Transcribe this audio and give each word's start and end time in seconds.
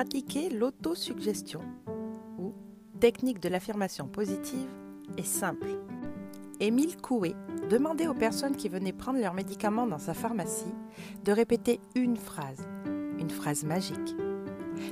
Pratiquer 0.00 0.48
l'autosuggestion 0.48 1.60
ou 2.38 2.54
technique 3.00 3.38
de 3.38 3.50
l'affirmation 3.50 4.08
positive 4.08 4.70
est 5.18 5.26
simple. 5.26 5.68
Émile 6.58 6.96
Coué 6.96 7.34
demandait 7.68 8.06
aux 8.06 8.14
personnes 8.14 8.56
qui 8.56 8.70
venaient 8.70 8.94
prendre 8.94 9.20
leurs 9.20 9.34
médicaments 9.34 9.86
dans 9.86 9.98
sa 9.98 10.14
pharmacie 10.14 10.74
de 11.22 11.32
répéter 11.32 11.80
une 11.94 12.16
phrase, 12.16 12.66
une 13.18 13.28
phrase 13.28 13.64
magique. 13.64 14.16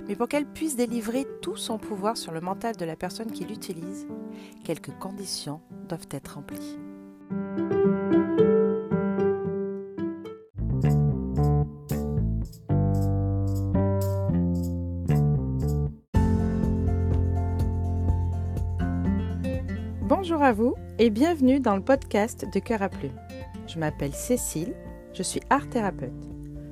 Mais 0.06 0.14
pour 0.14 0.28
qu'elle 0.28 0.44
puisse 0.44 0.76
délivrer 0.76 1.26
tout 1.40 1.56
son 1.56 1.78
pouvoir 1.78 2.18
sur 2.18 2.32
le 2.32 2.42
mental 2.42 2.76
de 2.76 2.84
la 2.84 2.94
personne 2.94 3.32
qui 3.32 3.46
l'utilise, 3.46 4.06
quelques 4.62 4.92
conditions 4.98 5.62
doivent 5.88 6.08
être 6.10 6.34
remplies. 6.34 6.76
Bonjour 20.08 20.42
à 20.42 20.54
vous 20.54 20.74
et 20.98 21.10
bienvenue 21.10 21.60
dans 21.60 21.76
le 21.76 21.82
podcast 21.82 22.46
de 22.50 22.60
Cœur 22.60 22.80
à 22.80 22.88
Plume. 22.88 23.20
Je 23.66 23.78
m'appelle 23.78 24.14
Cécile, 24.14 24.72
je 25.12 25.22
suis 25.22 25.42
art 25.50 25.68
thérapeute. 25.68 26.30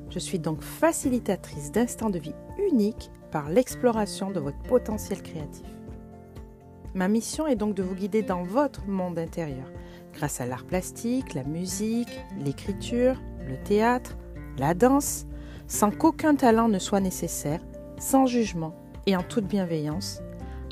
Je 0.08 0.18
suis 0.18 0.38
donc 0.38 0.62
facilitatrice 0.62 1.70
d'instants 1.70 2.08
de 2.08 2.18
vie 2.18 2.32
uniques 2.58 3.10
par 3.30 3.50
l'exploration 3.50 4.30
de 4.30 4.40
votre 4.40 4.56
potentiel 4.62 5.20
créatif. 5.20 5.66
Ma 6.94 7.08
mission 7.08 7.46
est 7.46 7.56
donc 7.56 7.74
de 7.74 7.82
vous 7.82 7.94
guider 7.94 8.22
dans 8.22 8.42
votre 8.42 8.86
monde 8.86 9.18
intérieur 9.18 9.70
grâce 10.14 10.40
à 10.40 10.46
l'art 10.46 10.64
plastique, 10.64 11.34
la 11.34 11.44
musique, 11.44 12.24
l'écriture, 12.42 13.20
le 13.46 13.58
théâtre, 13.64 14.16
la 14.56 14.72
danse, 14.72 15.26
sans 15.66 15.90
qu'aucun 15.90 16.36
talent 16.36 16.68
ne 16.68 16.78
soit 16.78 17.00
nécessaire, 17.00 17.60
sans 17.98 18.24
jugement 18.24 18.74
et 19.04 19.14
en 19.14 19.22
toute 19.22 19.44
bienveillance, 19.44 20.22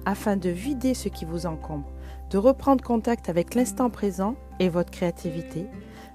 afin 0.07 0.39
de 0.39 0.49
vider 0.49 0.95
ce 0.95 1.11
qui 1.11 1.27
vous 1.27 1.45
encombre 1.45 1.94
de 2.31 2.39
reprendre 2.39 2.83
contact 2.83 3.29
avec 3.29 3.55
l'instant 3.55 3.91
présent 3.91 4.35
et 4.61 4.69
votre 4.69 4.91
créativité, 4.91 5.67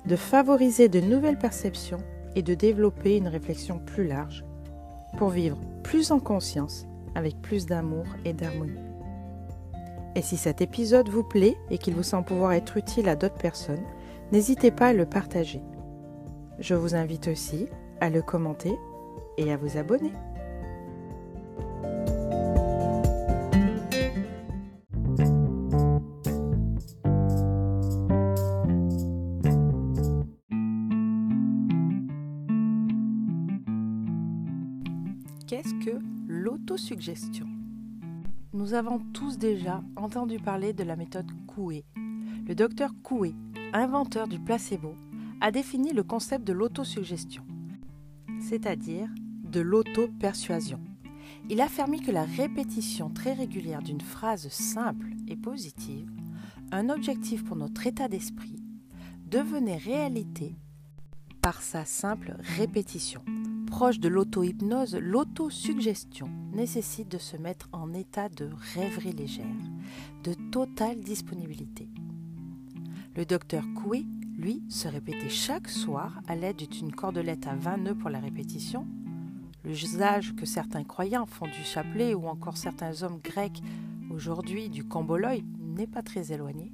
de 0.06 0.16
favoriser 0.16 0.90
de 0.90 1.00
nouvelles 1.00 1.38
perceptions 1.38 2.00
et 2.36 2.42
de 2.42 2.54
développer 2.54 3.18
une 3.18 3.28
réflexion 3.28 3.80
plus 3.80 4.08
large 4.08 4.46
pour 5.18 5.30
vivre 5.30 5.58
plus 5.84 6.12
en 6.12 6.20
conscience 6.20 6.86
avec 7.16 7.42
plus 7.42 7.66
d'amour 7.66 8.06
et 8.26 8.34
d'harmonie. 8.34 8.80
Et 10.16 10.22
si 10.22 10.38
cet 10.38 10.62
épisode 10.62 11.10
vous 11.10 11.24
plaît 11.24 11.58
et 11.70 11.78
qu'il 11.78 11.96
vous 11.96 12.04
semble 12.04 12.26
pouvoir 12.26 12.54
être 12.54 12.78
utile 12.78 13.10
à 13.10 13.16
d'autres 13.16 13.36
personnes, 13.36 13.84
n'hésitez 14.32 14.72
pas 14.72 14.88
à 14.88 14.94
le 14.94 15.06
partager. 15.06 15.62
Je 16.60 16.76
vous 16.76 16.96
invite 16.96 17.28
aussi 17.28 17.68
à 18.02 18.10
le 18.10 18.22
commenter 18.22 18.76
et 19.38 19.52
à 19.52 19.58
vous 19.58 19.78
abonner. 19.78 20.12
L'autosuggestion 36.40 37.48
Nous 38.54 38.74
avons 38.74 39.00
tous 39.12 39.38
déjà 39.38 39.84
entendu 39.98 40.40
parler 40.40 40.72
de 40.72 40.84
la 40.84 40.96
méthode 40.96 41.30
Coué. 41.48 41.84
Le 42.48 42.56
docteur 42.56 42.92
Coué, 43.04 43.36
inventeur 43.74 44.30
du 44.30 44.40
placebo, 44.40 44.96
a 45.42 45.52
défini 45.52 45.92
le 45.92 46.02
concept 46.02 46.48
de 46.48 46.54
l'autosuggestion, 46.54 47.44
c'est-à-dire 48.40 49.10
de 49.44 49.60
l'auto-persuasion. 49.60 50.80
Il 51.50 51.60
a 51.60 51.66
affirmé 51.66 52.00
que 52.00 52.12
la 52.12 52.24
répétition 52.24 53.10
très 53.10 53.34
régulière 53.34 53.82
d'une 53.82 54.02
phrase 54.02 54.48
simple 54.48 55.10
et 55.28 55.36
positive, 55.36 56.10
un 56.72 56.88
objectif 56.88 57.44
pour 57.44 57.58
notre 57.58 57.86
état 57.86 58.08
d'esprit, 58.08 58.64
devenait 59.26 59.78
réalité 59.78 60.56
par 61.42 61.62
sa 61.62 61.84
simple 61.84 62.38
répétition. 62.40 63.24
Proche 63.70 64.00
de 64.00 64.10
l'auto-hypnose, 64.10 64.96
l'autosuggestion 64.96 66.28
nécessite 66.54 67.08
de 67.08 67.20
se 67.20 67.38
mettre 67.38 67.70
en 67.72 67.94
état 67.94 68.28
de 68.28 68.50
rêverie 68.74 69.14
légère, 69.14 69.46
de 70.24 70.34
totale 70.52 71.00
disponibilité. 71.00 71.88
Le 73.16 73.26
docteur 73.26 73.64
Coué, 73.76 74.06
lui, 74.38 74.64
se 74.70 74.88
répétait 74.88 75.30
chaque 75.30 75.70
soir 75.70 76.20
à 76.28 76.36
l'aide 76.36 76.68
d'une 76.68 76.92
cordelette 76.92 77.48
à 77.48 77.56
20 77.56 77.78
nœuds 77.78 77.96
pour 77.96 78.10
la 78.10 78.20
répétition, 78.20 78.88
l'usage 79.64 80.36
que 80.36 80.46
certains 80.46 80.84
croyants 80.84 81.28
font 81.28 81.48
du 81.48 81.64
chapelet 81.64 82.14
ou 82.14 82.28
encore 82.28 82.58
certains 82.58 83.04
hommes 83.04 83.20
grecs 83.24 83.62
aujourd'hui 84.10 84.70
du 84.70 84.84
camboloi 84.84 85.36
n'est 85.60 85.88
pas 85.88 86.02
très 86.02 86.32
éloigné, 86.32 86.74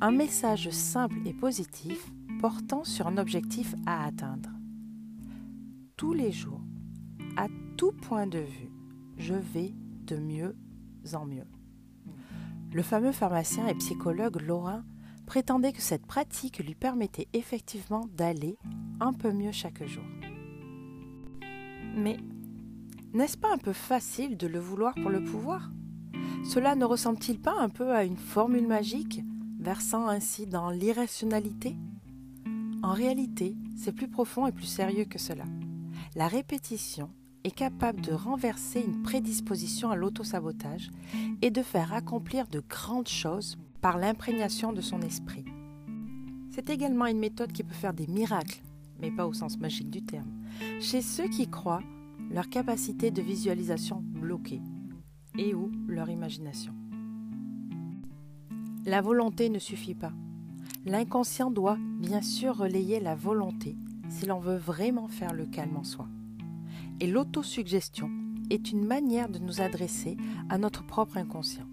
un 0.00 0.10
message 0.10 0.68
simple 0.70 1.16
et 1.24 1.32
positif 1.32 2.10
portant 2.40 2.82
sur 2.82 3.06
un 3.06 3.18
objectif 3.18 3.76
à 3.86 4.04
atteindre 4.04 4.50
tous 6.02 6.14
les 6.14 6.32
jours, 6.32 6.60
à 7.36 7.46
tout 7.76 7.92
point 7.92 8.26
de 8.26 8.40
vue, 8.40 8.72
je 9.18 9.34
vais 9.34 9.72
de 10.04 10.16
mieux 10.16 10.56
en 11.12 11.24
mieux. 11.24 11.46
Le 12.72 12.82
fameux 12.82 13.12
pharmacien 13.12 13.68
et 13.68 13.74
psychologue 13.76 14.42
Laurent 14.42 14.82
prétendait 15.26 15.72
que 15.72 15.80
cette 15.80 16.04
pratique 16.04 16.58
lui 16.58 16.74
permettait 16.74 17.28
effectivement 17.34 18.08
d'aller 18.16 18.58
un 18.98 19.12
peu 19.12 19.32
mieux 19.32 19.52
chaque 19.52 19.86
jour. 19.86 20.02
Mais 21.94 22.16
n'est-ce 23.14 23.38
pas 23.38 23.54
un 23.54 23.58
peu 23.58 23.72
facile 23.72 24.36
de 24.36 24.48
le 24.48 24.58
vouloir 24.58 24.96
pour 24.96 25.10
le 25.10 25.22
pouvoir? 25.22 25.70
Cela 26.44 26.74
ne 26.74 26.84
ressemble-t-il 26.84 27.38
pas 27.38 27.54
un 27.60 27.68
peu 27.68 27.92
à 27.92 28.02
une 28.02 28.16
formule 28.16 28.66
magique, 28.66 29.22
versant 29.60 30.08
ainsi 30.08 30.48
dans 30.48 30.70
l'irrationalité? 30.70 31.76
En 32.82 32.92
réalité, 32.92 33.54
c'est 33.76 33.94
plus 33.94 34.08
profond 34.08 34.48
et 34.48 34.52
plus 34.52 34.66
sérieux 34.66 35.04
que 35.04 35.20
cela 35.20 35.44
la 36.14 36.28
répétition 36.28 37.10
est 37.44 37.54
capable 37.54 38.02
de 38.02 38.12
renverser 38.12 38.80
une 38.80 39.02
prédisposition 39.02 39.90
à 39.90 39.96
l'autosabotage 39.96 40.90
et 41.40 41.50
de 41.50 41.62
faire 41.62 41.92
accomplir 41.92 42.46
de 42.48 42.60
grandes 42.60 43.08
choses 43.08 43.56
par 43.80 43.96
l'imprégnation 43.96 44.72
de 44.72 44.80
son 44.80 45.00
esprit. 45.00 45.44
C'est 46.50 46.70
également 46.70 47.06
une 47.06 47.18
méthode 47.18 47.52
qui 47.52 47.64
peut 47.64 47.74
faire 47.74 47.94
des 47.94 48.06
miracles, 48.06 48.62
mais 49.00 49.10
pas 49.10 49.26
au 49.26 49.32
sens 49.32 49.58
magique 49.58 49.90
du 49.90 50.02
terme, 50.02 50.30
chez 50.80 51.00
ceux 51.00 51.28
qui 51.28 51.48
croient 51.48 51.82
leur 52.30 52.48
capacité 52.48 53.10
de 53.10 53.22
visualisation 53.22 54.02
bloquée 54.02 54.60
et 55.38 55.54
ou 55.54 55.72
leur 55.88 56.10
imagination. 56.10 56.74
La 58.84 59.00
volonté 59.00 59.48
ne 59.48 59.58
suffit 59.58 59.94
pas. 59.94 60.12
L'inconscient 60.84 61.50
doit 61.50 61.78
bien 61.98 62.20
sûr 62.20 62.56
relayer 62.56 63.00
la 63.00 63.14
volonté 63.14 63.76
si 64.12 64.26
l'on 64.26 64.38
veut 64.38 64.58
vraiment 64.58 65.08
faire 65.08 65.32
le 65.32 65.46
calme 65.46 65.76
en 65.76 65.84
soi. 65.84 66.06
Et 67.00 67.06
l'autosuggestion 67.06 68.10
est 68.50 68.70
une 68.70 68.84
manière 68.84 69.30
de 69.30 69.38
nous 69.38 69.60
adresser 69.60 70.16
à 70.50 70.58
notre 70.58 70.84
propre 70.84 71.16
inconscient. 71.16 71.66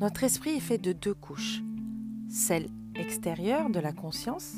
Notre 0.00 0.24
esprit 0.24 0.50
est 0.50 0.60
fait 0.60 0.78
de 0.78 0.92
deux 0.92 1.14
couches. 1.14 1.62
Celle 2.28 2.68
extérieure 2.94 3.68
de 3.68 3.80
la 3.80 3.92
conscience, 3.92 4.54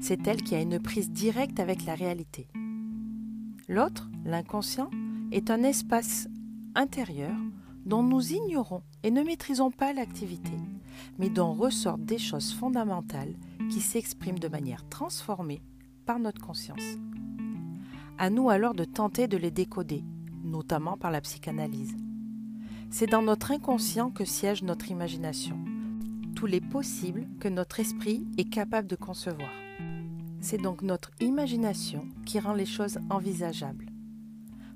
c'est 0.00 0.26
elle 0.28 0.42
qui 0.42 0.54
a 0.54 0.60
une 0.60 0.78
prise 0.78 1.10
directe 1.10 1.58
avec 1.58 1.84
la 1.84 1.94
réalité. 1.94 2.46
L'autre, 3.68 4.08
l'inconscient, 4.24 4.90
est 5.32 5.50
un 5.50 5.64
espace 5.64 6.28
intérieur 6.76 7.34
dont 7.84 8.04
nous 8.04 8.32
ignorons 8.32 8.82
et 9.02 9.10
ne 9.10 9.22
maîtrisons 9.22 9.72
pas 9.72 9.92
l'activité, 9.92 10.52
mais 11.18 11.30
dont 11.30 11.52
ressortent 11.52 12.04
des 12.04 12.18
choses 12.18 12.52
fondamentales 12.52 13.34
qui 13.70 13.80
s'expriment 13.80 14.38
de 14.38 14.48
manière 14.48 14.88
transformée 14.88 15.62
par 16.06 16.18
notre 16.18 16.40
conscience. 16.40 16.96
À 18.16 18.30
nous 18.30 18.48
alors 18.48 18.74
de 18.74 18.84
tenter 18.84 19.28
de 19.28 19.36
les 19.36 19.50
décoder, 19.50 20.04
notamment 20.42 20.96
par 20.96 21.10
la 21.10 21.20
psychanalyse. 21.20 21.96
C'est 22.88 23.08
dans 23.08 23.22
notre 23.22 23.50
inconscient 23.50 24.10
que 24.10 24.24
siège 24.24 24.62
notre 24.62 24.90
imagination, 24.90 25.58
tous 26.34 26.46
les 26.46 26.60
possibles 26.60 27.26
que 27.40 27.48
notre 27.48 27.80
esprit 27.80 28.26
est 28.38 28.48
capable 28.48 28.88
de 28.88 28.96
concevoir. 28.96 29.50
C'est 30.40 30.62
donc 30.62 30.82
notre 30.82 31.10
imagination 31.20 32.08
qui 32.24 32.38
rend 32.38 32.54
les 32.54 32.66
choses 32.66 32.98
envisageables. 33.10 33.86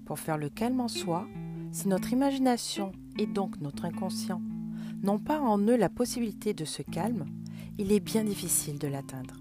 Pour 0.04 0.18
faire 0.18 0.36
le 0.36 0.48
calme 0.48 0.80
en 0.80 0.88
soi, 0.88 1.26
si 1.70 1.86
notre 1.86 2.12
imagination 2.12 2.92
et 3.18 3.26
donc 3.26 3.60
notre 3.60 3.84
inconscient 3.84 4.42
n'ont 5.02 5.20
pas 5.20 5.40
en 5.40 5.58
eux 5.58 5.76
la 5.76 5.88
possibilité 5.88 6.52
de 6.52 6.64
ce 6.64 6.82
calme, 6.82 7.26
il 7.78 7.92
est 7.92 8.00
bien 8.00 8.24
difficile 8.24 8.78
de 8.78 8.88
l'atteindre. 8.88 9.39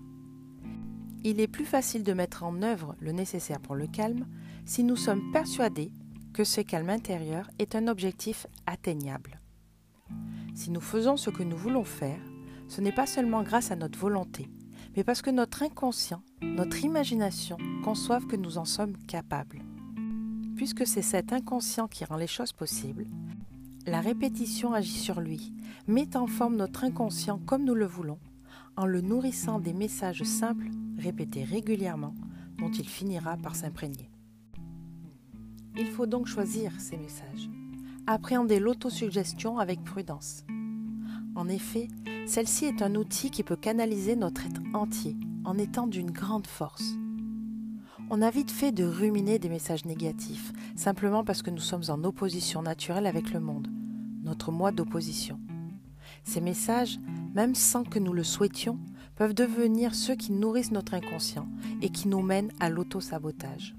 Il 1.23 1.41
est 1.41 1.47
plus 1.47 1.65
facile 1.65 2.03
de 2.03 2.13
mettre 2.13 2.43
en 2.43 2.61
œuvre 2.61 2.95
le 2.99 3.11
nécessaire 3.11 3.59
pour 3.59 3.75
le 3.75 3.87
calme 3.87 4.25
si 4.65 4.83
nous 4.83 4.95
sommes 4.95 5.31
persuadés 5.31 5.91
que 6.33 6.43
ce 6.43 6.61
calme 6.61 6.89
intérieur 6.89 7.49
est 7.59 7.75
un 7.75 7.87
objectif 7.87 8.47
atteignable. 8.65 9.41
Si 10.55 10.71
nous 10.71 10.81
faisons 10.81 11.17
ce 11.17 11.29
que 11.29 11.43
nous 11.43 11.57
voulons 11.57 11.83
faire, 11.83 12.19
ce 12.67 12.81
n'est 12.81 12.93
pas 12.93 13.07
seulement 13.07 13.43
grâce 13.43 13.71
à 13.71 13.75
notre 13.75 13.99
volonté, 13.99 14.49
mais 14.95 15.03
parce 15.03 15.21
que 15.21 15.29
notre 15.29 15.63
inconscient, 15.63 16.21
notre 16.41 16.83
imagination 16.85 17.57
conçoivent 17.83 18.27
que 18.27 18.35
nous 18.35 18.57
en 18.57 18.65
sommes 18.65 18.97
capables. 19.07 19.61
puisque 20.55 20.85
c'est 20.85 21.01
cet 21.01 21.31
inconscient 21.31 21.87
qui 21.87 22.03
rend 22.03 22.17
les 22.17 22.27
choses 22.27 22.51
possibles, 22.51 23.07
la 23.85 24.01
répétition 24.01 24.73
agit 24.73 24.99
sur 24.99 25.21
lui, 25.21 25.53
met 25.87 26.17
en 26.17 26.27
forme 26.27 26.57
notre 26.57 26.83
inconscient 26.83 27.39
comme 27.39 27.63
nous 27.63 27.75
le 27.75 27.85
voulons, 27.85 28.19
en 28.77 28.85
le 28.85 29.01
nourrissant 29.01 29.59
des 29.59 29.73
messages 29.73 30.23
simples 30.23 30.69
répétés 30.97 31.43
régulièrement 31.43 32.15
dont 32.57 32.71
il 32.71 32.87
finira 32.87 33.37
par 33.37 33.55
s'imprégner. 33.55 34.09
Il 35.77 35.87
faut 35.87 36.05
donc 36.05 36.27
choisir 36.27 36.71
ces 36.79 36.97
messages. 36.97 37.49
Appréhender 38.07 38.59
l'autosuggestion 38.59 39.59
avec 39.59 39.83
prudence. 39.83 40.43
En 41.35 41.47
effet, 41.47 41.87
celle-ci 42.25 42.65
est 42.65 42.81
un 42.81 42.95
outil 42.95 43.31
qui 43.31 43.43
peut 43.43 43.55
canaliser 43.55 44.15
notre 44.15 44.45
être 44.45 44.61
entier 44.73 45.15
en 45.45 45.57
étant 45.57 45.87
d'une 45.87 46.11
grande 46.11 46.47
force. 46.47 46.95
On 48.09 48.21
a 48.21 48.31
vite 48.31 48.51
fait 48.51 48.71
de 48.71 48.83
ruminer 48.83 49.39
des 49.39 49.49
messages 49.49 49.85
négatifs, 49.85 50.51
simplement 50.75 51.23
parce 51.23 51.43
que 51.43 51.51
nous 51.51 51.59
sommes 51.59 51.83
en 51.89 52.03
opposition 52.03 52.61
naturelle 52.61 53.05
avec 53.05 53.31
le 53.31 53.39
monde, 53.39 53.67
notre 54.23 54.51
moi 54.51 54.71
d'opposition. 54.71 55.39
Ces 56.23 56.41
messages, 56.41 56.99
même 57.33 57.55
sans 57.55 57.83
que 57.83 57.99
nous 57.99 58.13
le 58.13 58.23
souhaitions, 58.23 58.79
peuvent 59.15 59.33
devenir 59.33 59.95
ceux 59.95 60.15
qui 60.15 60.31
nourrissent 60.31 60.71
notre 60.71 60.93
inconscient 60.93 61.47
et 61.81 61.89
qui 61.89 62.07
nous 62.07 62.21
mènent 62.21 62.51
à 62.59 62.69
l'auto-sabotage. 62.69 63.75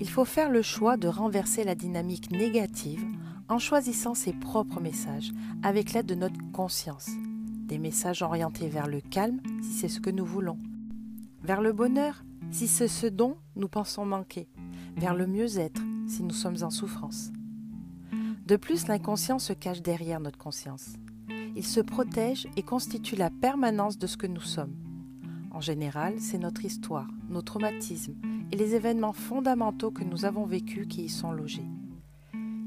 Il 0.00 0.08
faut 0.08 0.24
faire 0.24 0.50
le 0.50 0.62
choix 0.62 0.96
de 0.96 1.08
renverser 1.08 1.64
la 1.64 1.74
dynamique 1.74 2.30
négative 2.30 3.04
en 3.48 3.58
choisissant 3.58 4.14
ses 4.14 4.32
propres 4.32 4.80
messages 4.80 5.32
avec 5.62 5.92
l'aide 5.92 6.06
de 6.06 6.14
notre 6.14 6.40
conscience. 6.52 7.10
Des 7.66 7.78
messages 7.78 8.22
orientés 8.22 8.68
vers 8.68 8.88
le 8.88 9.00
calme 9.00 9.40
si 9.62 9.72
c'est 9.72 9.88
ce 9.88 10.00
que 10.00 10.10
nous 10.10 10.24
voulons, 10.24 10.58
vers 11.42 11.60
le 11.60 11.72
bonheur 11.72 12.24
si 12.50 12.66
c'est 12.66 12.88
ce 12.88 13.06
dont 13.06 13.36
nous 13.56 13.68
pensons 13.68 14.04
manquer, 14.04 14.48
vers 14.96 15.14
le 15.14 15.26
mieux-être 15.26 15.82
si 16.06 16.22
nous 16.22 16.34
sommes 16.34 16.62
en 16.62 16.70
souffrance. 16.70 17.30
De 18.46 18.56
plus, 18.56 18.88
l'inconscient 18.88 19.38
se 19.38 19.52
cache 19.52 19.82
derrière 19.82 20.18
notre 20.18 20.38
conscience. 20.38 20.94
Il 21.56 21.66
se 21.66 21.80
protège 21.80 22.46
et 22.56 22.62
constitue 22.62 23.16
la 23.16 23.30
permanence 23.30 23.98
de 23.98 24.06
ce 24.06 24.16
que 24.16 24.26
nous 24.26 24.40
sommes. 24.40 24.74
En 25.50 25.60
général, 25.60 26.20
c'est 26.20 26.38
notre 26.38 26.64
histoire, 26.64 27.08
nos 27.28 27.42
traumatismes 27.42 28.14
et 28.52 28.56
les 28.56 28.74
événements 28.74 29.12
fondamentaux 29.12 29.90
que 29.90 30.04
nous 30.04 30.24
avons 30.24 30.46
vécus 30.46 30.86
qui 30.86 31.04
y 31.04 31.08
sont 31.08 31.32
logés. 31.32 31.68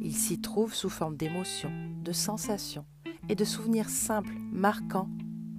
Il 0.02 0.16
s'y 0.16 0.42
trouve 0.42 0.74
sous 0.74 0.90
forme 0.90 1.16
d'émotions, 1.16 1.72
de 2.04 2.12
sensations 2.12 2.86
et 3.30 3.36
de 3.36 3.46
souvenirs 3.46 3.90
simples, 3.90 4.36
marquants, 4.52 5.10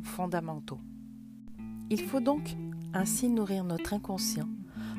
fondamentaux. 0.03 0.81
Il 1.89 2.03
faut 2.03 2.21
donc 2.21 2.57
ainsi 2.93 3.31
nourrir 3.31 3.65
notre 3.65 3.95
inconscient 3.95 4.49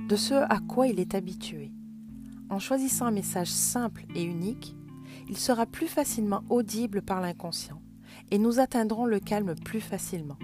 de 0.09 0.15
ce 0.15 0.33
à 0.33 0.59
quoi 0.59 0.87
il 0.87 0.99
est 0.99 1.13
habitué. 1.13 1.71
En 2.49 2.59
choisissant 2.59 3.05
un 3.05 3.11
message 3.11 3.51
simple 3.51 4.05
et 4.15 4.23
unique, 4.23 4.75
il 5.29 5.37
sera 5.37 5.65
plus 5.65 5.87
facilement 5.87 6.43
audible 6.49 7.01
par 7.01 7.21
l'inconscient 7.21 7.81
et 8.31 8.37
nous 8.37 8.59
atteindrons 8.59 9.05
le 9.05 9.19
calme 9.19 9.55
plus 9.55 9.81
facilement. 9.81 10.37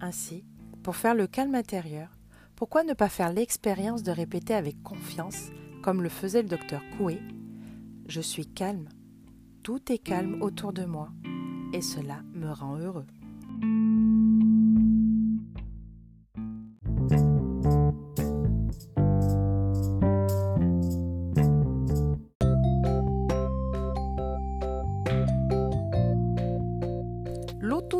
Ainsi, 0.00 0.44
pour 0.82 0.96
faire 0.96 1.14
le 1.14 1.26
calme 1.26 1.54
intérieur, 1.54 2.10
pourquoi 2.54 2.84
ne 2.84 2.94
pas 2.94 3.08
faire 3.08 3.32
l'expérience 3.32 4.02
de 4.02 4.10
répéter 4.10 4.54
avec 4.54 4.82
confiance, 4.82 5.50
comme 5.82 6.02
le 6.02 6.08
faisait 6.08 6.42
le 6.42 6.48
docteur 6.48 6.82
Coué 6.96 7.20
Je 8.06 8.20
suis 8.20 8.46
calme, 8.46 8.88
tout 9.62 9.92
est 9.92 9.98
calme 9.98 10.40
autour 10.42 10.72
de 10.72 10.84
moi, 10.84 11.10
et 11.72 11.82
cela 11.82 12.22
me 12.34 12.50
rend 12.50 12.78
heureux. 12.78 13.06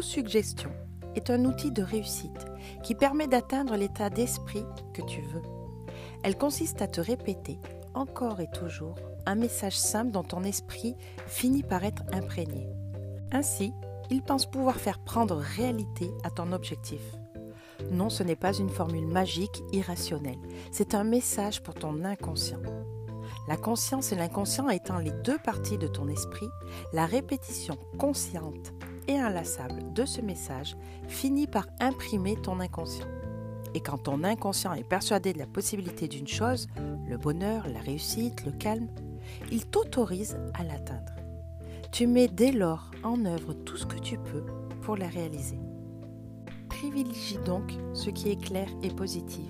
L'autosuggestion 0.06 0.70
est 1.17 1.31
un 1.31 1.44
outil 1.47 1.73
de 1.73 1.82
réussite 1.82 2.47
qui 2.85 2.94
permet 2.94 3.26
d'atteindre 3.26 3.75
l'état 3.75 4.08
d'esprit 4.08 4.64
que 4.94 5.03
tu 5.03 5.20
veux. 5.20 5.43
Elle 6.23 6.38
consiste 6.38 6.81
à 6.81 6.87
te 6.87 7.00
répéter 7.00 7.58
encore 7.93 8.41
et 8.41 8.49
toujours 8.49 8.94
un 9.26 9.35
message 9.35 9.76
simple 9.76 10.12
dont 10.12 10.23
ton 10.23 10.44
esprit 10.44 10.94
finit 11.26 11.64
par 11.64 11.82
être 11.82 12.05
imprégné. 12.12 12.69
Ainsi, 13.32 13.73
il 14.11 14.23
pense 14.23 14.47
pouvoir 14.49 14.76
faire 14.76 15.00
prendre 15.00 15.38
réalité 15.38 16.08
à 16.23 16.31
ton 16.31 16.53
objectif. 16.53 17.03
Non, 17.91 18.08
ce 18.08 18.23
n'est 18.23 18.37
pas 18.37 18.53
une 18.53 18.70
formule 18.70 19.08
magique 19.08 19.64
irrationnelle, 19.73 20.38
c'est 20.70 20.94
un 20.94 21.05
message 21.05 21.64
pour 21.64 21.75
ton 21.75 22.05
inconscient. 22.05 22.62
La 23.49 23.56
conscience 23.56 24.12
et 24.12 24.17
l'inconscient 24.17 24.69
étant 24.69 24.99
les 24.99 25.12
deux 25.25 25.38
parties 25.38 25.79
de 25.79 25.88
ton 25.88 26.06
esprit, 26.06 26.49
la 26.93 27.06
répétition 27.06 27.76
consciente 27.99 28.73
et 29.08 29.19
inlassable 29.19 29.93
de 29.93 30.05
ce 30.05 30.20
message 30.20 30.76
finit 31.08 31.47
par 31.47 31.67
imprimer 31.81 32.37
ton 32.37 32.61
inconscient. 32.61 33.06
Et 33.75 33.81
quand 33.81 33.99
ton 33.99 34.25
inconscient 34.25 34.73
est 34.73 34.88
persuadé 34.88 35.32
de 35.32 35.38
la 35.38 35.47
possibilité 35.47 36.08
d'une 36.08 36.26
chose, 36.26 36.67
le 37.06 37.19
bonheur, 37.19 37.69
la 37.69 37.81
réussite, 37.81 38.44
le 38.44 38.53
calme, 38.53 38.88
il 39.53 39.67
t'autorise 39.67 40.38
à 40.55 40.64
l'atteindre. 40.64 41.12
Tu 41.93 42.06
mets 42.06 42.29
dès 42.29 42.53
lors 42.53 42.91
en 43.03 43.25
œuvre 43.25 43.53
tout 43.53 43.76
ce 43.76 43.87
que 43.87 43.99
tu 43.99 44.19
peux 44.19 44.44
pour 44.82 44.97
la 44.97 45.08
réaliser. 45.08 45.58
Privilégie 46.69 47.38
donc 47.44 47.73
ce 47.94 48.11
qui 48.11 48.31
est 48.31 48.43
clair 48.43 48.69
et 48.82 48.91
positif. 48.91 49.49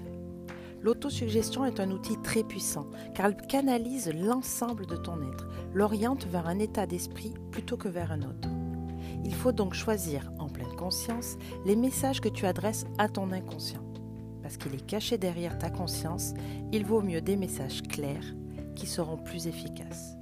L'autosuggestion 0.82 1.64
est 1.64 1.81
un 1.81 1.91
outil 1.91 2.17
très 2.23 2.44
puissant 2.44 2.87
car 3.14 3.26
elle 3.26 3.37
canalise 3.37 4.12
l'ensemble 4.14 4.87
de 4.87 4.97
ton 4.97 5.20
être, 5.23 5.49
l'oriente 5.75 6.26
vers 6.26 6.47
un 6.47 6.58
état 6.58 6.87
d'esprit 6.87 7.35
plutôt 7.50 7.76
que 7.76 7.88
vers 7.88 8.12
un 8.12 8.23
autre. 8.23 8.49
Il 9.26 9.34
faut 9.34 9.50
donc 9.50 9.75
choisir 9.75 10.31
en 10.38 10.46
pleine 10.46 10.76
conscience 10.76 11.37
les 11.64 11.75
messages 11.75 12.20
que 12.20 12.28
tu 12.28 12.46
adresses 12.46 12.87
à 12.96 13.08
ton 13.08 13.32
inconscient. 13.32 13.82
Parce 14.40 14.56
qu'il 14.56 14.73
est 14.73 14.87
caché 14.87 15.19
derrière 15.19 15.58
ta 15.58 15.69
conscience, 15.69 16.32
il 16.70 16.87
vaut 16.87 17.02
mieux 17.02 17.20
des 17.20 17.34
messages 17.34 17.82
clairs 17.82 18.37
qui 18.76 18.87
seront 18.87 19.17
plus 19.17 19.49
efficaces. 19.49 20.14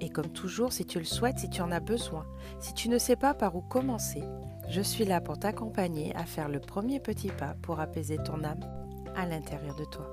Et 0.00 0.10
comme 0.10 0.30
toujours, 0.30 0.72
si 0.72 0.86
tu 0.86 1.00
le 1.00 1.04
souhaites, 1.04 1.40
si 1.40 1.50
tu 1.50 1.60
en 1.60 1.72
as 1.72 1.80
besoin, 1.80 2.24
si 2.60 2.72
tu 2.72 2.88
ne 2.88 2.98
sais 2.98 3.16
pas 3.16 3.34
par 3.34 3.56
où 3.56 3.62
commencer, 3.62 4.22
je 4.68 4.80
suis 4.80 5.04
là 5.04 5.20
pour 5.20 5.40
t'accompagner 5.40 6.14
à 6.14 6.24
faire 6.24 6.48
le 6.48 6.60
premier 6.60 7.00
petit 7.00 7.30
pas 7.30 7.56
pour 7.62 7.80
apaiser 7.80 8.18
ton 8.18 8.44
âme 8.44 8.64
à 9.16 9.26
l'intérieur 9.26 9.74
de 9.74 9.84
toi. 9.86 10.06